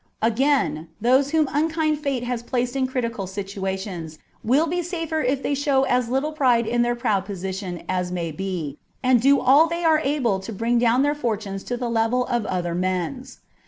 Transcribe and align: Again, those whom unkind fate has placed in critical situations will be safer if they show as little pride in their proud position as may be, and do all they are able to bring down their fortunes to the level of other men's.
Again, 0.23 0.87
those 0.99 1.29
whom 1.29 1.47
unkind 1.51 1.99
fate 1.99 2.23
has 2.23 2.41
placed 2.41 2.75
in 2.75 2.87
critical 2.87 3.27
situations 3.27 4.17
will 4.43 4.65
be 4.65 4.81
safer 4.81 5.21
if 5.21 5.43
they 5.43 5.53
show 5.53 5.83
as 5.83 6.09
little 6.09 6.31
pride 6.31 6.65
in 6.65 6.81
their 6.81 6.95
proud 6.95 7.23
position 7.23 7.83
as 7.87 8.11
may 8.11 8.31
be, 8.31 8.79
and 9.03 9.21
do 9.21 9.39
all 9.39 9.67
they 9.67 9.83
are 9.85 9.99
able 9.99 10.39
to 10.39 10.51
bring 10.51 10.79
down 10.79 11.03
their 11.03 11.13
fortunes 11.13 11.61
to 11.65 11.77
the 11.77 11.87
level 11.87 12.25
of 12.25 12.47
other 12.47 12.73
men's. 12.73 13.41